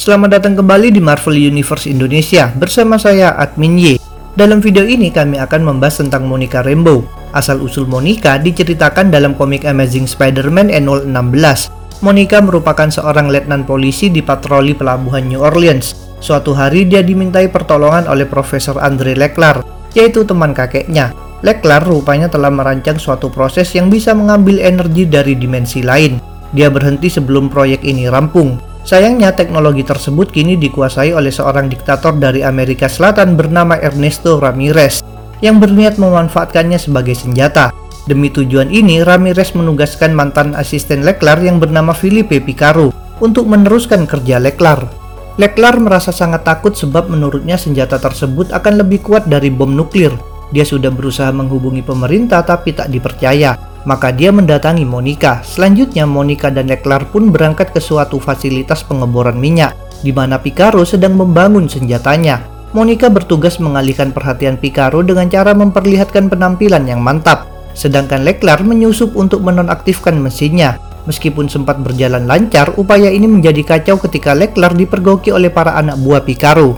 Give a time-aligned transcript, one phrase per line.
[0.00, 4.00] Selamat datang kembali di Marvel Universe Indonesia bersama saya Admin Y.
[4.32, 7.04] Dalam video ini kami akan membahas tentang Monica Rambeau.
[7.36, 11.68] Asal-usul Monica diceritakan dalam komik Amazing Spider-Man N016.
[12.00, 15.92] Monica merupakan seorang letnan polisi di patroli pelabuhan New Orleans.
[16.16, 21.12] Suatu hari dia dimintai pertolongan oleh Profesor Andre Leclerc, yaitu teman kakeknya.
[21.44, 26.16] Leclerc rupanya telah merancang suatu proses yang bisa mengambil energi dari dimensi lain.
[26.56, 28.69] Dia berhenti sebelum proyek ini rampung.
[28.90, 34.98] Sayangnya teknologi tersebut kini dikuasai oleh seorang diktator dari Amerika Selatan bernama Ernesto Ramirez
[35.38, 37.70] yang berniat memanfaatkannya sebagai senjata.
[38.10, 42.90] Demi tujuan ini, Ramirez menugaskan mantan asisten Leclerc yang bernama Felipe Picaro
[43.22, 44.90] untuk meneruskan kerja Leclerc.
[45.38, 50.10] Leclerc merasa sangat takut sebab menurutnya senjata tersebut akan lebih kuat dari bom nuklir.
[50.50, 53.69] Dia sudah berusaha menghubungi pemerintah tapi tak dipercaya.
[53.88, 55.40] Maka dia mendatangi Monica.
[55.40, 59.72] Selanjutnya Monica dan Leclerc pun berangkat ke suatu fasilitas pengeboran minyak,
[60.04, 62.44] di mana Picaro sedang membangun senjatanya.
[62.76, 69.40] Monica bertugas mengalihkan perhatian Picaro dengan cara memperlihatkan penampilan yang mantap, sedangkan Leclerc menyusup untuk
[69.42, 70.76] menonaktifkan mesinnya.
[71.08, 76.20] Meskipun sempat berjalan lancar, upaya ini menjadi kacau ketika Leclerc dipergoki oleh para anak buah
[76.20, 76.76] Picaro.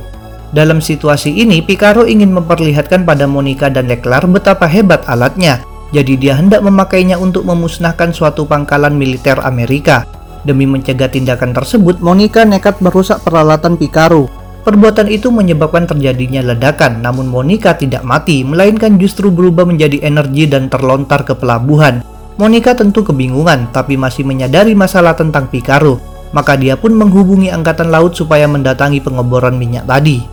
[0.54, 5.60] Dalam situasi ini, Picaro ingin memperlihatkan pada Monica dan Leclerc betapa hebat alatnya,
[5.92, 10.08] jadi dia hendak memakainya untuk memusnahkan suatu pangkalan militer Amerika.
[10.42, 14.26] Demi mencegah tindakan tersebut, Monica nekat merusak peralatan Picaro.
[14.62, 20.66] Perbuatan itu menyebabkan terjadinya ledakan, namun Monica tidak mati, melainkan justru berubah menjadi energi dan
[20.72, 22.02] terlontar ke pelabuhan.
[22.40, 26.00] Monica tentu kebingungan, tapi masih menyadari masalah tentang Picaro.
[26.32, 30.24] Maka dia pun menghubungi Angkatan Laut supaya mendatangi pengeboran minyak tadi.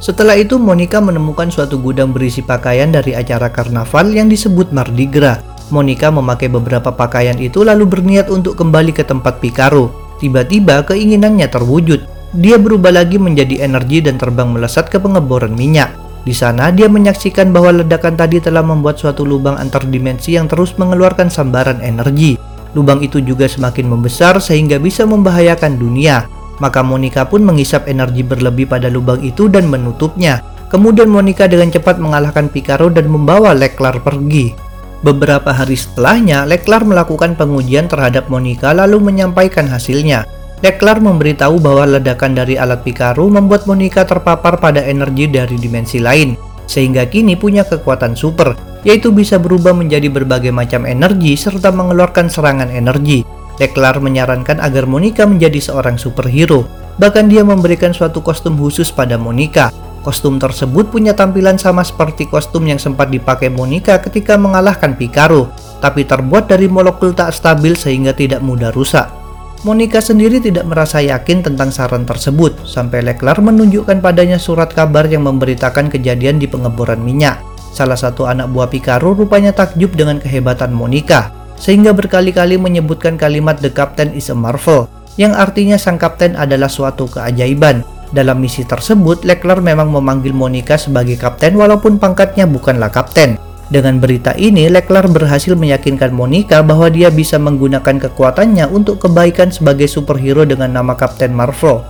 [0.00, 5.44] Setelah itu Monica menemukan suatu gudang berisi pakaian dari acara karnaval yang disebut Mardi Gras.
[5.68, 9.92] Monica memakai beberapa pakaian itu lalu berniat untuk kembali ke tempat Picaro.
[10.16, 12.08] Tiba-tiba keinginannya terwujud.
[12.32, 15.92] Dia berubah lagi menjadi energi dan terbang melesat ke pengeboran minyak.
[16.24, 20.80] Di sana dia menyaksikan bahwa ledakan tadi telah membuat suatu lubang antar dimensi yang terus
[20.80, 22.40] mengeluarkan sambaran energi.
[22.72, 26.24] Lubang itu juga semakin membesar sehingga bisa membahayakan dunia.
[26.60, 30.44] Maka Monica pun menghisap energi berlebih pada lubang itu dan menutupnya.
[30.68, 34.54] Kemudian Monica dengan cepat mengalahkan Picaro dan membawa Leclerc pergi.
[35.00, 40.28] Beberapa hari setelahnya, Leclerc melakukan pengujian terhadap Monica lalu menyampaikan hasilnya.
[40.60, 46.36] Leclerc memberitahu bahwa ledakan dari alat Picaro membuat Monica terpapar pada energi dari dimensi lain,
[46.68, 48.52] sehingga kini punya kekuatan super,
[48.84, 53.24] yaitu bisa berubah menjadi berbagai macam energi serta mengeluarkan serangan energi.
[53.60, 56.64] Leclerc menyarankan agar Monica menjadi seorang superhero.
[56.96, 59.68] Bahkan dia memberikan suatu kostum khusus pada Monica.
[60.00, 65.52] Kostum tersebut punya tampilan sama seperti kostum yang sempat dipakai Monica ketika mengalahkan Picaro,
[65.84, 69.12] tapi terbuat dari molekul tak stabil sehingga tidak mudah rusak.
[69.60, 75.28] Monica sendiri tidak merasa yakin tentang saran tersebut, sampai Leclerc menunjukkan padanya surat kabar yang
[75.28, 77.44] memberitakan kejadian di pengeboran minyak.
[77.76, 83.68] Salah satu anak buah Picaro rupanya takjub dengan kehebatan Monica sehingga berkali-kali menyebutkan kalimat The
[83.68, 84.88] Captain is a Marvel,
[85.20, 87.84] yang artinya sang kapten adalah suatu keajaiban.
[88.10, 93.38] Dalam misi tersebut, Leclerc memang memanggil Monica sebagai kapten walaupun pangkatnya bukanlah kapten.
[93.70, 99.86] Dengan berita ini, Leclerc berhasil meyakinkan Monica bahwa dia bisa menggunakan kekuatannya untuk kebaikan sebagai
[99.86, 101.86] superhero dengan nama Kapten Marvel.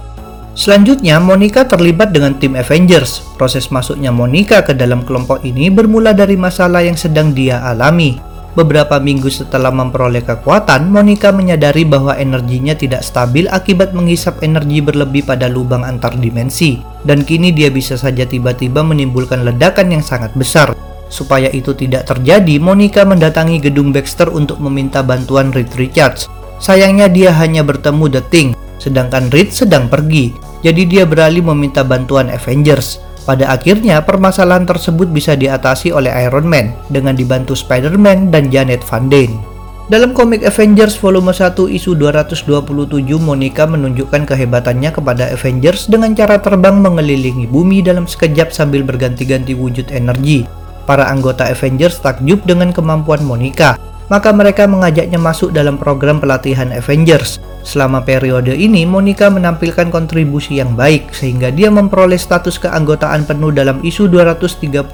[0.53, 3.25] Selanjutnya, Monica terlibat dengan tim Avengers.
[3.41, 8.21] Proses masuknya Monica ke dalam kelompok ini bermula dari masalah yang sedang dia alami.
[8.51, 15.23] Beberapa minggu setelah memperoleh kekuatan, Monica menyadari bahwa energinya tidak stabil akibat menghisap energi berlebih
[15.23, 20.75] pada lubang antar dimensi, dan kini dia bisa saja tiba-tiba menimbulkan ledakan yang sangat besar.
[21.07, 26.27] Supaya itu tidak terjadi, Monica mendatangi gedung Baxter untuk meminta bantuan Reed Richards.
[26.59, 28.49] Sayangnya dia hanya bertemu The Thing,
[28.83, 30.35] sedangkan Reed sedang pergi,
[30.67, 32.99] jadi dia beralih meminta bantuan Avengers.
[33.30, 39.06] Pada akhirnya, permasalahan tersebut bisa diatasi oleh Iron Man dengan dibantu Spider-Man dan Janet Van
[39.06, 39.38] Dyne.
[39.86, 46.82] Dalam komik Avengers volume 1 isu 227, Monica menunjukkan kehebatannya kepada Avengers dengan cara terbang
[46.82, 50.50] mengelilingi bumi dalam sekejap sambil berganti-ganti wujud energi.
[50.82, 53.78] Para anggota Avengers takjub dengan kemampuan Monica,
[54.10, 57.39] maka mereka mengajaknya masuk dalam program pelatihan Avengers.
[57.62, 63.78] Selama periode ini, Monica menampilkan kontribusi yang baik sehingga dia memperoleh status keanggotaan penuh dalam
[63.86, 64.91] isu 231.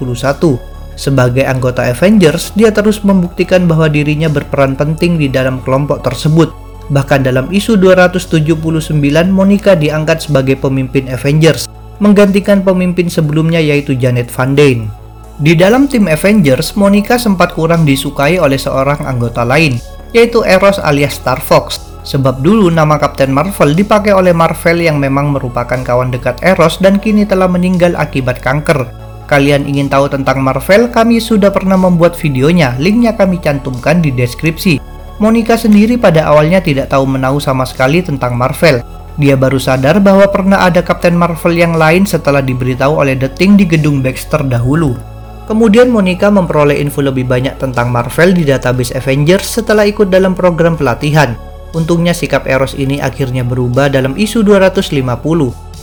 [0.97, 6.53] Sebagai anggota Avengers, dia terus membuktikan bahwa dirinya berperan penting di dalam kelompok tersebut.
[6.89, 8.95] Bahkan dalam isu 279,
[9.29, 11.69] Monica diangkat sebagai pemimpin Avengers,
[12.01, 15.06] menggantikan pemimpin sebelumnya yaitu Janet Van Dyne.
[15.37, 19.77] Di dalam tim Avengers, Monica sempat kurang disukai oleh seorang anggota lain,
[20.09, 21.77] yaitu Eros alias Star Fox.
[22.01, 26.97] Sebab dulu nama Kapten Marvel dipakai oleh Marvel yang memang merupakan kawan dekat Eros dan
[26.97, 28.89] kini telah meninggal akibat kanker.
[29.29, 30.89] Kalian ingin tahu tentang Marvel?
[30.89, 34.81] Kami sudah pernah membuat videonya, linknya kami cantumkan di deskripsi.
[35.21, 38.81] Monica sendiri pada awalnya tidak tahu menahu sama sekali tentang Marvel.
[39.21, 43.53] Dia baru sadar bahwa pernah ada Kapten Marvel yang lain setelah diberitahu oleh The Thing
[43.53, 45.16] di gedung Baxter dahulu.
[45.47, 50.75] Kemudian Monica memperoleh info lebih banyak tentang Marvel di database Avengers setelah ikut dalam program
[50.75, 51.39] pelatihan.
[51.71, 54.91] Untungnya sikap Eros ini akhirnya berubah dalam isu 250.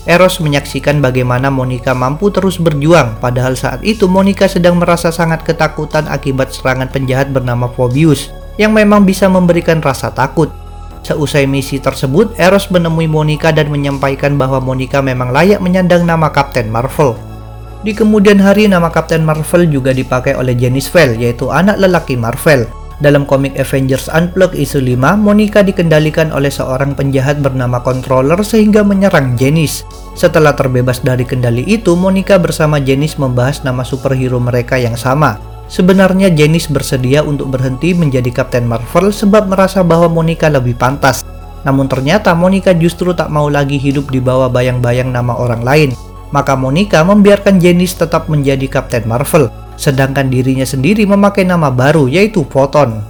[0.04, 6.04] Eros menyaksikan bagaimana Monica mampu terus berjuang, padahal saat itu Monica sedang merasa sangat ketakutan
[6.12, 8.28] akibat serangan penjahat bernama Phobius,
[8.60, 10.52] yang memang bisa memberikan rasa takut.
[11.08, 16.68] Seusai misi tersebut, Eros menemui Monica dan menyampaikan bahwa Monica memang layak menyandang nama Kapten
[16.68, 17.16] Marvel.
[17.84, 22.64] Di kemudian hari, nama Kapten Marvel juga dipakai oleh Janice Vale, yaitu anak lelaki Marvel.
[23.04, 29.36] Dalam komik Avengers Unplugged isu 5, Monica dikendalikan oleh seorang penjahat bernama Controller sehingga menyerang
[29.36, 29.84] Janice.
[30.16, 35.36] Setelah terbebas dari kendali itu, Monica bersama Janice membahas nama superhero mereka yang sama.
[35.68, 41.20] Sebenarnya Janice bersedia untuk berhenti menjadi Kapten Marvel sebab merasa bahwa Monica lebih pantas.
[41.68, 46.13] Namun ternyata Monica justru tak mau lagi hidup di bawah bayang-bayang nama orang lain.
[46.34, 52.46] Maka Monica membiarkan Janice tetap menjadi Kapten Marvel sedangkan dirinya sendiri memakai nama baru yaitu
[52.46, 53.02] Photon.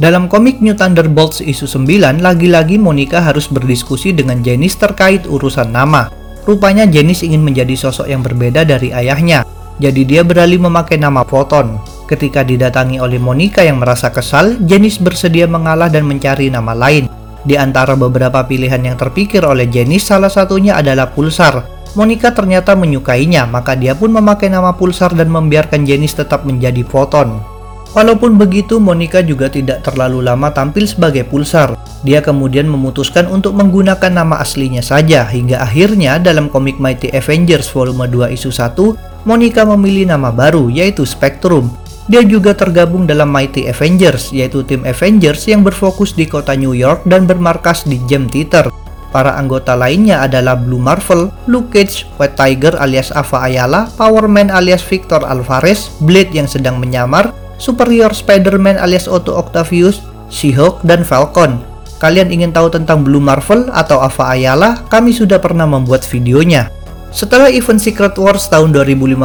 [0.00, 6.08] Dalam komik New Thunderbolts isu 9, lagi-lagi Monica harus berdiskusi dengan Janice terkait urusan nama.
[6.48, 9.44] Rupanya Janice ingin menjadi sosok yang berbeda dari ayahnya,
[9.76, 11.76] jadi dia beralih memakai nama Photon.
[12.08, 17.12] Ketika didatangi oleh Monica yang merasa kesal, Janice bersedia mengalah dan mencari nama lain.
[17.44, 23.50] Di antara beberapa pilihan yang terpikir oleh Janice, salah satunya adalah Pulsar, Monica ternyata menyukainya,
[23.50, 27.42] maka dia pun memakai nama Pulsar dan membiarkan Janice tetap menjadi Photon.
[27.90, 31.74] Walaupun begitu, Monica juga tidak terlalu lama tampil sebagai Pulsar.
[32.06, 38.06] Dia kemudian memutuskan untuk menggunakan nama aslinya saja, hingga akhirnya dalam komik Mighty Avengers volume
[38.06, 41.66] 2 isu 1, Monica memilih nama baru, yaitu Spectrum.
[42.06, 47.02] Dia juga tergabung dalam Mighty Avengers, yaitu tim Avengers yang berfokus di kota New York
[47.10, 48.70] dan bermarkas di Gem Theater.
[49.10, 54.54] Para anggota lainnya adalah Blue Marvel, Luke Cage, White Tiger alias Ava Ayala, Power Man
[54.54, 59.98] alias Victor Alvarez, Blade yang sedang menyamar, Superior Spider-Man alias Otto Octavius,
[60.30, 61.58] She-Hulk, dan Falcon.
[61.98, 64.78] Kalian ingin tahu tentang Blue Marvel atau Ava Ayala?
[64.88, 66.70] Kami sudah pernah membuat videonya.
[67.10, 69.18] Setelah event Secret Wars tahun 2015,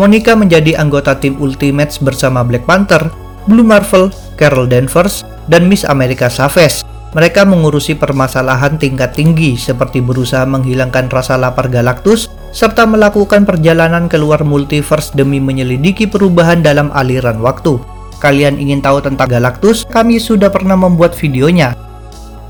[0.00, 3.12] Monica menjadi anggota tim Ultimates bersama Black Panther,
[3.44, 4.08] Blue Marvel,
[4.40, 6.85] Carol Danvers, dan Miss America Chavez.
[7.16, 14.44] Mereka mengurusi permasalahan tingkat tinggi seperti berusaha menghilangkan rasa lapar Galactus serta melakukan perjalanan keluar
[14.44, 17.80] multiverse demi menyelidiki perubahan dalam aliran waktu.
[18.20, 19.88] Kalian ingin tahu tentang Galactus?
[19.88, 21.85] Kami sudah pernah membuat videonya.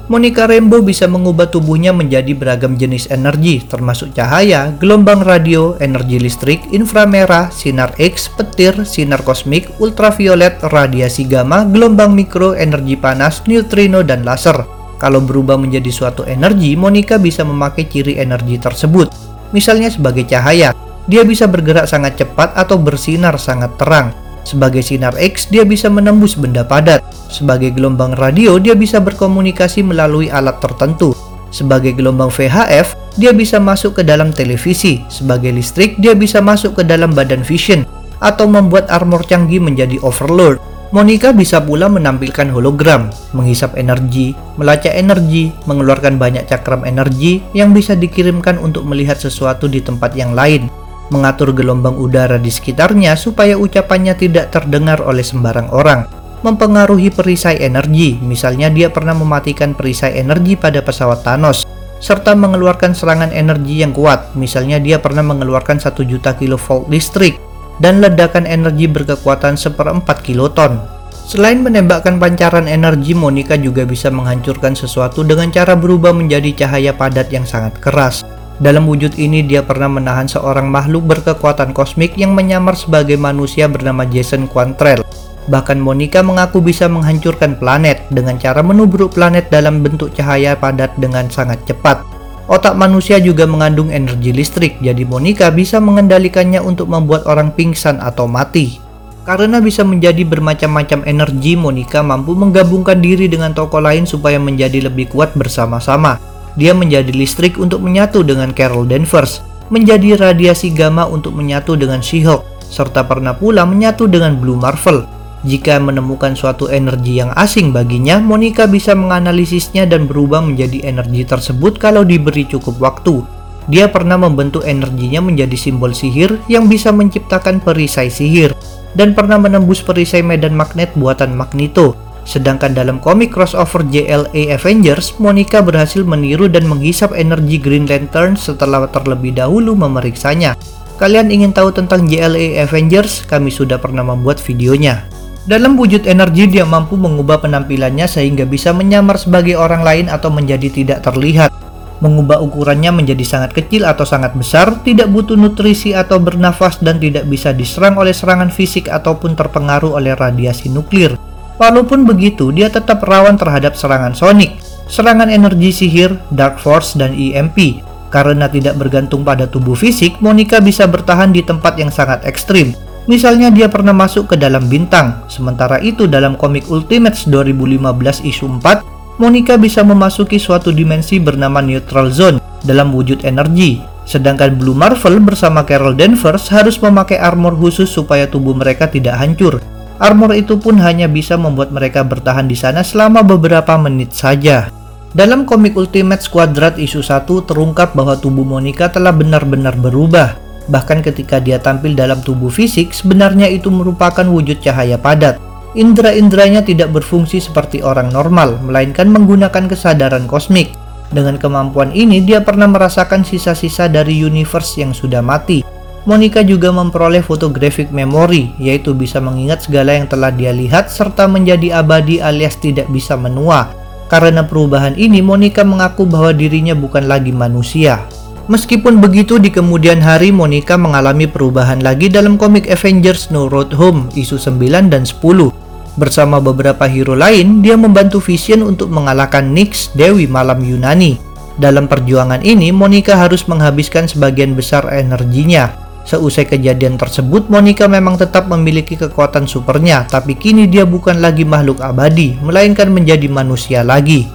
[0.07, 6.63] Monica Rambeau bisa mengubah tubuhnya menjadi beragam jenis energi, termasuk cahaya, gelombang radio, energi listrik,
[6.71, 14.23] inframerah, sinar X, petir, sinar kosmik, ultraviolet, radiasi gamma, gelombang mikro, energi panas, neutrino, dan
[14.23, 14.63] laser.
[15.03, 19.11] Kalau berubah menjadi suatu energi, Monica bisa memakai ciri energi tersebut.
[19.51, 20.71] Misalnya sebagai cahaya,
[21.11, 24.15] dia bisa bergerak sangat cepat atau bersinar sangat terang.
[24.47, 27.03] Sebagai sinar X, dia bisa menembus benda padat.
[27.27, 31.19] Sebagai gelombang radio, dia bisa berkomunikasi melalui alat tertentu.
[31.51, 35.03] Sebagai gelombang VHF, dia bisa masuk ke dalam televisi.
[35.11, 37.83] Sebagai listrik, dia bisa masuk ke dalam badan vision
[38.23, 40.63] atau membuat armor canggih menjadi overload.
[40.95, 47.99] Monica bisa pula menampilkan hologram, menghisap energi, melacak energi, mengeluarkan banyak cakram energi yang bisa
[47.99, 50.71] dikirimkan untuk melihat sesuatu di tempat yang lain,
[51.11, 56.07] mengatur gelombang udara di sekitarnya supaya ucapannya tidak terdengar oleh sembarang orang,
[56.43, 61.67] mempengaruhi perisai energi, misalnya dia pernah mematikan perisai energi pada pesawat Thanos,
[61.99, 67.41] serta mengeluarkan serangan energi yang kuat, misalnya dia pernah mengeluarkan 1 juta kilovolt listrik
[67.81, 70.81] dan ledakan energi berkekuatan seperempat kiloton.
[71.27, 77.35] Selain menembakkan pancaran energi, Monica juga bisa menghancurkan sesuatu dengan cara berubah menjadi cahaya padat
[77.35, 78.23] yang sangat keras.
[78.57, 84.09] Dalam wujud ini, dia pernah menahan seorang makhluk berkekuatan kosmik yang menyamar sebagai manusia bernama
[84.09, 85.05] Jason Quantrell.
[85.53, 91.29] Bahkan Monica mengaku bisa menghancurkan planet dengan cara menubruk planet dalam bentuk cahaya padat dengan
[91.29, 92.01] sangat cepat.
[92.49, 98.25] Otak manusia juga mengandung energi listrik, jadi Monica bisa mengendalikannya untuk membuat orang pingsan atau
[98.25, 98.81] mati.
[99.27, 105.11] Karena bisa menjadi bermacam-macam energi, Monica mampu menggabungkan diri dengan tokoh lain supaya menjadi lebih
[105.13, 106.36] kuat bersama-sama.
[106.57, 112.65] Dia menjadi listrik untuk menyatu dengan Carol Danvers, menjadi radiasi gamma untuk menyatu dengan She-Hulk,
[112.65, 115.05] serta pernah pula menyatu dengan Blue Marvel.
[115.45, 121.79] Jika menemukan suatu energi yang asing baginya, Monica bisa menganalisisnya dan berubah menjadi energi tersebut
[121.79, 123.23] kalau diberi cukup waktu.
[123.69, 128.57] Dia pernah membentuk energinya menjadi simbol sihir yang bisa menciptakan perisai sihir,
[128.97, 132.06] dan pernah menembus perisai medan magnet buatan Magneto.
[132.27, 138.91] Sedangkan dalam komik crossover JLA Avengers, Monica berhasil meniru dan menghisap energi Green Lantern setelah
[138.91, 140.59] terlebih dahulu memeriksanya.
[140.99, 143.23] Kalian ingin tahu tentang JLA Avengers?
[143.31, 145.07] Kami sudah pernah membuat videonya.
[145.47, 150.67] Dalam wujud energi, dia mampu mengubah penampilannya sehingga bisa menyamar sebagai orang lain atau menjadi
[150.67, 151.55] tidak terlihat.
[152.03, 157.31] Mengubah ukurannya menjadi sangat kecil atau sangat besar, tidak butuh nutrisi atau bernafas dan tidak
[157.31, 161.15] bisa diserang oleh serangan fisik ataupun terpengaruh oleh radiasi nuklir.
[161.57, 167.81] Walaupun begitu, dia tetap rawan terhadap serangan sonik, serangan energi sihir, dark force, dan EMP.
[168.13, 173.55] Karena tidak bergantung pada tubuh fisik, Monica bisa bertahan di tempat yang sangat ekstrim, Misalnya
[173.55, 177.87] dia pernah masuk ke dalam bintang, sementara itu dalam komik Ultimates 2015
[178.27, 183.79] isu 4, Monica bisa memasuki suatu dimensi bernama Neutral Zone dalam wujud energi.
[184.03, 189.63] Sedangkan Blue Marvel bersama Carol Danvers harus memakai armor khusus supaya tubuh mereka tidak hancur.
[189.97, 194.69] Armor itu pun hanya bisa membuat mereka bertahan di sana selama beberapa menit saja.
[195.17, 200.37] Dalam komik Ultimate Squadron isu 1 terungkap bahwa tubuh Monica telah benar-benar berubah.
[200.69, 205.41] Bahkan ketika dia tampil dalam tubuh fisik, sebenarnya itu merupakan wujud cahaya padat.
[205.73, 210.77] Indra-indranya tidak berfungsi seperti orang normal, melainkan menggunakan kesadaran kosmik.
[211.09, 215.76] Dengan kemampuan ini, dia pernah merasakan sisa-sisa dari universe yang sudah mati.
[216.07, 221.83] Monica juga memperoleh photographic memory, yaitu bisa mengingat segala yang telah dia lihat serta menjadi
[221.83, 223.75] abadi alias tidak bisa menua.
[224.07, 228.07] Karena perubahan ini, Monica mengaku bahwa dirinya bukan lagi manusia.
[228.47, 234.07] Meskipun begitu, di kemudian hari Monica mengalami perubahan lagi dalam komik Avengers No Road Home
[234.15, 235.51] isu 9 dan 10.
[235.99, 241.19] Bersama beberapa hero lain, dia membantu Vision untuk mengalahkan Nyx, Dewi Malam Yunani.
[241.59, 245.86] Dalam perjuangan ini, Monica harus menghabiskan sebagian besar energinya.
[246.07, 251.83] Seusai kejadian tersebut, Monica memang tetap memiliki kekuatan supernya, tapi kini dia bukan lagi makhluk
[251.83, 254.31] abadi, melainkan menjadi manusia lagi.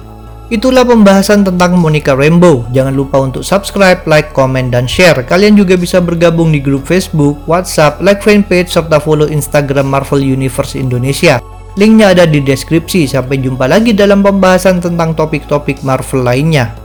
[0.52, 2.68] Itulah pembahasan tentang Monica Rambeau.
[2.76, 5.24] Jangan lupa untuk subscribe, like, komen, dan share.
[5.24, 10.76] Kalian juga bisa bergabung di grup Facebook, WhatsApp, like fanpage, serta follow Instagram Marvel Universe
[10.76, 11.40] Indonesia.
[11.80, 13.08] Linknya ada di deskripsi.
[13.08, 16.81] Sampai jumpa lagi dalam pembahasan tentang topik-topik Marvel lainnya.